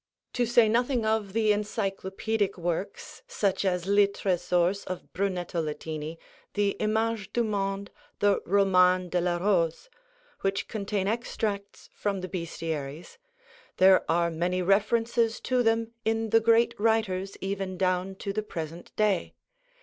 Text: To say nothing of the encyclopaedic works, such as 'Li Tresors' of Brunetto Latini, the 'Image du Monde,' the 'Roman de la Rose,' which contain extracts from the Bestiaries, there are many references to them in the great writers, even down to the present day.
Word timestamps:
To 0.33 0.47
say 0.47 0.67
nothing 0.67 1.05
of 1.05 1.31
the 1.33 1.51
encyclopaedic 1.51 2.57
works, 2.57 3.21
such 3.27 3.63
as 3.63 3.85
'Li 3.85 4.07
Tresors' 4.07 4.83
of 4.85 5.13
Brunetto 5.13 5.61
Latini, 5.63 6.17
the 6.55 6.71
'Image 6.79 7.31
du 7.33 7.43
Monde,' 7.43 7.91
the 8.17 8.41
'Roman 8.43 9.09
de 9.09 9.21
la 9.21 9.37
Rose,' 9.37 9.91
which 10.39 10.67
contain 10.67 11.07
extracts 11.07 11.87
from 11.93 12.21
the 12.21 12.27
Bestiaries, 12.27 13.19
there 13.77 14.03
are 14.09 14.31
many 14.31 14.63
references 14.63 15.39
to 15.41 15.61
them 15.61 15.91
in 16.03 16.31
the 16.31 16.39
great 16.39 16.73
writers, 16.79 17.37
even 17.39 17.77
down 17.77 18.15
to 18.15 18.33
the 18.33 18.41
present 18.41 18.91
day. 18.95 19.35